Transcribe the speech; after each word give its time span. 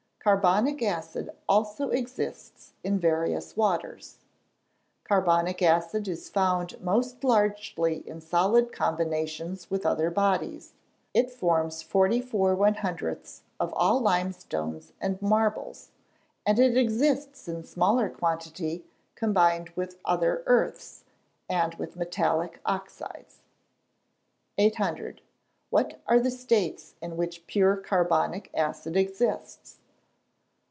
Carbonic 0.23 0.83
acid 0.83 1.31
also 1.49 1.89
exists 1.89 2.73
in 2.83 2.99
various 2.99 3.57
waters. 3.57 4.19
Carbonic 5.03 5.63
acid 5.63 6.07
is 6.07 6.29
found 6.29 6.79
most 6.79 7.23
largely 7.23 8.07
in 8.07 8.21
solid 8.21 8.71
combinations 8.71 9.71
with 9.71 9.83
other 9.83 10.11
bodies: 10.11 10.73
it 11.11 11.31
forms 11.31 11.81
44 11.81 12.55
100ths 12.55 13.41
of 13.59 13.73
all 13.73 13.99
limestones 13.99 14.93
and 15.01 15.19
marbles, 15.23 15.89
and 16.45 16.59
it 16.59 16.77
exists 16.77 17.47
in 17.47 17.63
smaller 17.63 18.07
quantity, 18.07 18.85
combined 19.15 19.69
with 19.71 19.97
other 20.05 20.43
earths, 20.45 21.03
and 21.49 21.73
with 21.79 21.95
metallic 21.95 22.61
oxides. 22.63 23.39
800. 24.59 25.21
_What 25.73 25.97
are 26.05 26.19
the 26.19 26.29
states 26.29 26.93
in 27.01 27.17
which 27.17 27.47
pure 27.47 27.75
carbonic 27.75 28.51
acid 28.53 28.95
exists? 28.95 29.79